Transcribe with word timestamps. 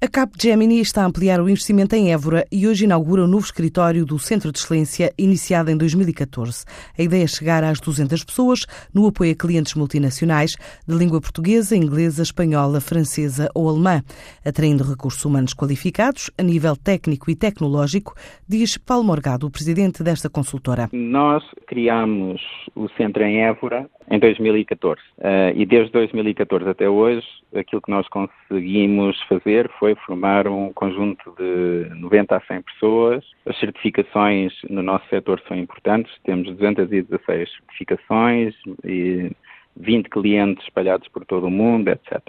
A 0.00 0.06
Capgemini 0.06 0.78
está 0.78 1.02
a 1.02 1.06
ampliar 1.06 1.40
o 1.40 1.48
investimento 1.48 1.96
em 1.96 2.12
Évora 2.12 2.44
e 2.52 2.68
hoje 2.68 2.84
inaugura 2.84 3.24
o 3.24 3.26
novo 3.26 3.44
escritório 3.44 4.06
do 4.06 4.16
Centro 4.16 4.52
de 4.52 4.60
Excelência, 4.60 5.12
iniciado 5.18 5.72
em 5.72 5.76
2014. 5.76 6.64
A 6.96 7.02
ideia 7.02 7.24
é 7.24 7.26
chegar 7.26 7.64
às 7.64 7.80
200 7.80 8.22
pessoas 8.22 8.64
no 8.94 9.08
apoio 9.08 9.32
a 9.32 9.34
clientes 9.34 9.74
multinacionais 9.74 10.52
de 10.86 10.94
língua 10.94 11.20
portuguesa, 11.20 11.76
inglesa, 11.76 12.22
espanhola, 12.22 12.80
francesa 12.80 13.50
ou 13.52 13.68
alemã, 13.68 14.00
atraindo 14.46 14.84
recursos 14.84 15.24
humanos 15.24 15.52
qualificados 15.52 16.30
a 16.38 16.44
nível 16.44 16.76
técnico 16.76 17.28
e 17.28 17.34
tecnológico, 17.34 18.14
diz 18.48 18.78
Paulo 18.78 19.02
Morgado, 19.02 19.48
o 19.48 19.50
presidente 19.50 20.04
desta 20.04 20.30
consultora. 20.30 20.88
Nós 20.92 21.42
criamos 21.66 22.40
o 22.76 22.88
centro 22.90 23.24
em 23.24 23.42
Évora 23.42 23.90
em 24.10 24.18
2014 24.18 25.00
eh, 25.20 25.52
e 25.56 25.66
desde 25.66 25.92
2014 25.92 26.68
até 26.68 26.88
hoje 26.88 27.26
aquilo 27.54 27.82
que 27.82 27.90
nós 27.90 28.06
conseguimos 28.08 29.20
fazer 29.22 29.70
foi 29.78 29.94
formar 29.94 30.48
um 30.48 30.72
conjunto 30.72 31.34
de 31.38 31.88
90 31.94 32.36
a 32.36 32.40
100 32.40 32.62
pessoas. 32.62 33.24
As 33.46 33.58
certificações 33.58 34.52
no 34.68 34.82
nosso 34.82 35.06
setor 35.08 35.40
são 35.46 35.56
importantes, 35.56 36.12
temos 36.24 36.48
216 36.56 37.50
certificações 37.50 38.54
e 38.84 39.30
20 39.76 40.08
clientes 40.08 40.64
espalhados 40.64 41.08
por 41.08 41.24
todo 41.24 41.46
o 41.46 41.50
mundo, 41.50 41.88
etc. 41.88 42.20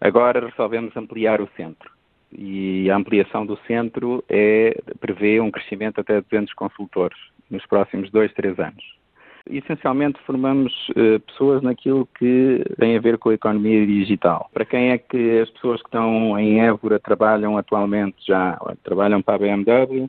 Agora 0.00 0.46
resolvemos 0.46 0.96
ampliar 0.96 1.40
o 1.40 1.48
centro 1.56 1.90
e 2.36 2.90
a 2.90 2.96
ampliação 2.96 3.44
do 3.44 3.58
centro 3.66 4.24
é, 4.28 4.76
prevê 5.00 5.40
um 5.40 5.50
crescimento 5.50 6.00
até 6.00 6.20
200 6.20 6.52
consultores 6.54 7.18
nos 7.50 7.64
próximos 7.66 8.10
dois, 8.10 8.32
três 8.32 8.58
anos. 8.58 9.01
Essencialmente 9.50 10.20
formamos 10.24 10.72
uh, 10.90 11.18
pessoas 11.20 11.62
naquilo 11.62 12.06
que 12.18 12.64
tem 12.78 12.96
a 12.96 13.00
ver 13.00 13.18
com 13.18 13.30
a 13.30 13.34
economia 13.34 13.84
digital. 13.84 14.48
Para 14.52 14.64
quem 14.64 14.90
é 14.90 14.98
que 14.98 15.40
as 15.40 15.50
pessoas 15.50 15.80
que 15.80 15.88
estão 15.88 16.38
em 16.38 16.60
Évora 16.60 17.00
trabalham 17.00 17.58
atualmente 17.58 18.16
já? 18.26 18.58
Trabalham 18.84 19.20
para 19.20 19.34
a 19.34 19.38
BMW, 19.38 20.08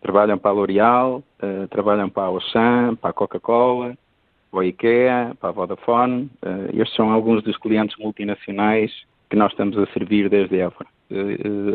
trabalham 0.00 0.38
para 0.38 0.50
a 0.50 0.54
L'Oréal, 0.54 1.24
uh, 1.42 1.66
trabalham 1.68 2.08
para 2.08 2.24
a 2.24 2.26
Auchan, 2.26 2.94
para 2.94 3.10
a 3.10 3.12
Coca-Cola, 3.12 3.96
para 4.50 4.60
a 4.60 4.66
IKEA, 4.66 5.36
para 5.40 5.48
a 5.48 5.52
Vodafone. 5.52 6.30
Uh, 6.42 6.80
estes 6.80 6.94
são 6.94 7.10
alguns 7.10 7.42
dos 7.42 7.56
clientes 7.56 7.96
multinacionais 7.98 8.92
que 9.28 9.36
nós 9.36 9.50
estamos 9.50 9.76
a 9.76 9.86
servir 9.92 10.30
desde 10.30 10.58
Évora. 10.58 10.88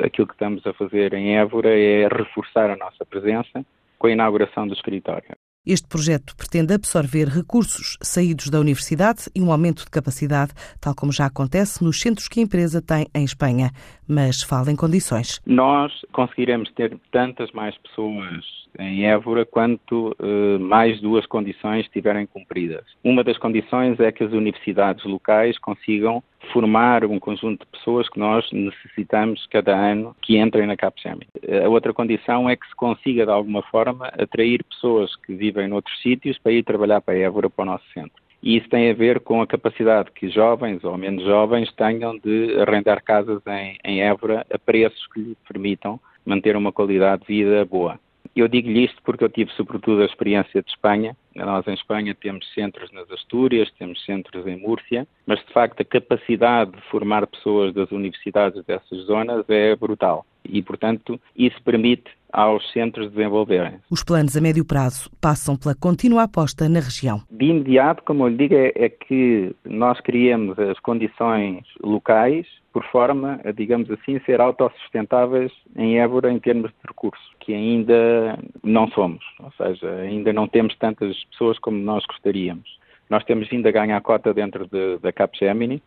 Aquilo 0.04 0.28
que 0.28 0.34
estamos 0.34 0.66
a 0.66 0.74
fazer 0.74 1.14
em 1.14 1.38
Évora 1.38 1.70
é 1.70 2.08
reforçar 2.08 2.70
a 2.70 2.76
nossa 2.76 3.06
presença 3.06 3.66
com 4.00 4.08
a 4.08 4.12
inauguração 4.12 4.68
do 4.68 4.74
escritório. 4.74 5.36
Este 5.66 5.88
projeto 5.88 6.36
pretende 6.36 6.74
absorver 6.74 7.30
recursos 7.30 7.98
saídos 8.02 8.50
da 8.50 8.60
universidade 8.60 9.30
e 9.34 9.42
um 9.42 9.50
aumento 9.50 9.86
de 9.86 9.92
capacidade, 9.92 10.52
tal 10.82 10.94
como 10.94 11.14
já 11.14 11.26
acontece 11.26 11.82
nos 11.82 12.02
centros 12.02 12.28
que 12.28 12.42
a 12.42 12.44
empresa 12.44 12.82
tem 12.82 13.08
em 13.16 13.24
Espanha. 13.24 13.72
Mas 14.06 14.44
fala 14.44 14.70
em 14.70 14.76
condições. 14.76 15.40
Nós 15.46 15.94
conseguiremos 16.12 16.70
ter 16.74 17.00
tantas 17.10 17.50
mais 17.54 17.78
pessoas 17.78 18.44
em 18.78 19.06
Évora 19.06 19.46
quanto 19.46 20.14
uh, 20.20 20.60
mais 20.60 21.00
duas 21.00 21.26
condições 21.28 21.86
estiverem 21.86 22.26
cumpridas. 22.26 22.84
Uma 23.02 23.24
das 23.24 23.38
condições 23.38 23.98
é 24.02 24.12
que 24.12 24.26
as 24.26 24.34
universidades 24.34 25.06
locais 25.06 25.58
consigam 25.60 26.22
formar 26.54 27.04
um 27.04 27.20
conjunto 27.20 27.66
de 27.66 27.72
pessoas 27.72 28.08
que 28.08 28.20
nós 28.20 28.48
necessitamos 28.52 29.48
cada 29.48 29.76
ano 29.76 30.16
que 30.22 30.38
entrem 30.38 30.68
na 30.68 30.78
Capgemini. 30.78 31.28
A 31.66 31.68
outra 31.68 31.92
condição 31.92 32.48
é 32.48 32.56
que 32.56 32.68
se 32.68 32.76
consiga, 32.76 33.26
de 33.26 33.32
alguma 33.32 33.64
forma, 33.64 34.08
atrair 34.08 34.64
pessoas 34.64 35.14
que 35.16 35.34
vivem 35.34 35.68
noutros 35.68 36.00
sítios 36.02 36.38
para 36.38 36.52
ir 36.52 36.64
trabalhar 36.64 37.02
para 37.02 37.16
a 37.16 37.18
Évora, 37.18 37.50
para 37.50 37.64
o 37.64 37.66
nosso 37.66 37.84
centro. 37.92 38.22
E 38.44 38.58
isso 38.58 38.70
tem 38.70 38.92
a 38.92 38.94
ver 38.94 39.22
com 39.22 39.42
a 39.42 39.48
capacidade 39.48 40.12
que 40.12 40.30
jovens 40.30 40.84
ou 40.84 40.98
menos 40.98 41.24
jovens 41.24 41.72
tenham 41.74 42.18
de 42.18 42.56
arrendar 42.62 43.02
casas 43.02 43.42
em, 43.48 43.78
em 43.84 44.02
Évora 44.02 44.46
a 44.54 44.60
preços 44.60 45.08
que 45.08 45.22
lhe 45.22 45.38
permitam 45.48 46.00
manter 46.26 46.56
uma 46.56 46.72
qualidade 46.72 47.24
de 47.26 47.44
vida 47.44 47.66
boa. 47.66 47.98
Eu 48.36 48.48
digo-lhe 48.48 48.86
isto 48.86 49.02
porque 49.04 49.24
eu 49.24 49.30
tive, 49.30 49.52
sobretudo, 49.52 50.02
a 50.02 50.06
experiência 50.06 50.62
de 50.64 50.70
Espanha. 50.70 51.16
Nós, 51.36 51.68
em 51.68 51.74
Espanha, 51.74 52.16
temos 52.16 52.52
centros 52.54 52.92
nas 52.92 53.10
Astúrias, 53.12 53.72
temos 53.78 54.04
centros 54.06 54.48
em 54.48 54.58
Múrcia, 54.58 55.08
mas, 55.26 55.40
de 55.46 55.54
facto, 55.54 55.82
a 55.82 55.86
capacidade 55.86 56.72
de 56.72 56.82
formar 56.90 57.28
pessoas 57.28 57.74
das 57.74 57.92
universidades 57.92 58.64
dessas 58.66 59.00
zonas 59.06 59.46
é 59.50 59.76
brutal. 59.76 60.26
E, 60.46 60.62
portanto, 60.62 61.20
isso 61.36 61.62
permite 61.64 62.12
aos 62.34 62.72
centros 62.72 63.12
desenvolverem. 63.12 63.76
Os 63.92 64.04
planos 64.04 64.36
a 64.36 64.42
médio 64.42 64.66
prazo 64.66 65.10
passam 65.22 65.56
pela 65.56 65.76
contínua 65.76 66.24
aposta 66.24 66.68
na 66.68 66.80
região. 66.80 67.22
De 67.30 67.46
imediato, 67.46 68.04
como 68.04 68.24
eu 68.24 68.30
lhe 68.30 68.38
digo, 68.38 68.56
é, 68.56 68.72
é 68.76 68.90
que 68.90 69.56
nós 69.64 70.02
criemos 70.02 70.58
as 70.58 70.80
condições 70.80 71.64
locais 71.84 72.48
por 72.74 72.84
forma 72.86 73.40
a, 73.46 73.52
digamos 73.52 73.90
assim, 73.92 74.20
ser 74.26 74.42
autossustentáveis 74.42 75.52
em 75.76 76.00
Évora 76.00 76.32
em 76.32 76.40
termos 76.40 76.72
de 76.72 76.88
recursos, 76.88 77.24
que 77.40 77.54
ainda 77.54 78.40
não 78.64 78.88
somos, 78.90 79.24
ou 79.40 79.52
seja, 79.52 79.94
ainda 79.98 80.34
não 80.34 80.48
temos 80.48 80.76
tantas 80.78 81.16
pessoas 81.26 81.60
como 81.60 81.78
nós 81.78 82.04
gostaríamos. 82.08 82.80
Nós 83.12 83.24
temos 83.26 83.48
vindo 83.48 83.68
a 83.68 83.72
ganhar 83.72 84.02
cota 84.02 84.34
dentro 84.34 84.66
de, 84.66 84.98
da 84.98 85.12
Capgemini 85.12 85.84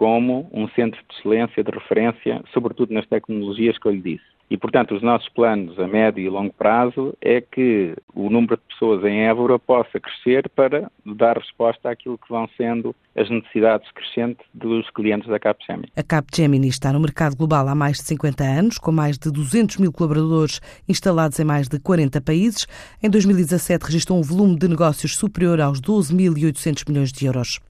como 0.00 0.48
um 0.50 0.66
centro 0.70 0.98
de 0.98 1.14
excelência, 1.14 1.62
de 1.62 1.70
referência, 1.70 2.42
sobretudo 2.54 2.94
nas 2.94 3.06
tecnologias 3.06 3.76
que 3.76 3.86
eu 3.86 3.92
lhe 3.92 4.00
disse. 4.00 4.24
E, 4.50 4.56
portanto, 4.56 4.94
os 4.94 5.02
nossos 5.02 5.28
planos 5.28 5.78
a 5.78 5.86
médio 5.86 6.24
e 6.24 6.28
longo 6.30 6.54
prazo 6.54 7.14
é 7.20 7.42
que 7.42 7.94
o 8.14 8.30
número 8.30 8.56
de 8.56 8.62
pessoas 8.62 9.04
em 9.04 9.26
Évora 9.26 9.58
possa 9.58 10.00
crescer 10.00 10.48
para 10.48 10.90
dar 11.04 11.36
resposta 11.36 11.90
àquilo 11.90 12.16
que 12.16 12.30
vão 12.30 12.48
sendo 12.56 12.96
as 13.14 13.28
necessidades 13.28 13.92
crescentes 13.92 14.44
dos 14.54 14.88
clientes 14.90 15.28
da 15.28 15.38
Capgemini. 15.38 15.92
A 15.94 16.02
Capgemini 16.02 16.68
está 16.68 16.94
no 16.94 16.98
mercado 16.98 17.36
global 17.36 17.68
há 17.68 17.74
mais 17.74 17.98
de 17.98 18.04
50 18.04 18.42
anos, 18.42 18.78
com 18.78 18.90
mais 18.90 19.18
de 19.18 19.30
200 19.30 19.76
mil 19.76 19.92
colaboradores 19.92 20.62
instalados 20.88 21.38
em 21.38 21.44
mais 21.44 21.68
de 21.68 21.78
40 21.78 22.22
países. 22.22 22.66
Em 23.02 23.10
2017 23.10 23.84
registrou 23.84 24.18
um 24.18 24.22
volume 24.22 24.58
de 24.58 24.66
negócios 24.66 25.14
superior 25.14 25.60
aos 25.60 25.78
12.800 25.78 26.88
milhões 26.88 27.12
de 27.12 27.26
euros. 27.26 27.60